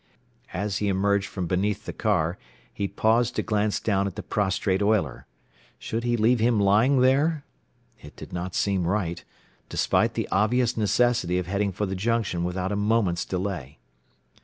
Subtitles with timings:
[0.55, 2.39] As he emerged from beneath the car
[2.73, 5.27] he paused to glance down at the prostrate oiler.
[5.77, 7.45] Should he leave him lying there?
[8.01, 9.23] It did not seem right,
[9.69, 13.77] despite the obvious necessity of heading for the junction without a moment's delay.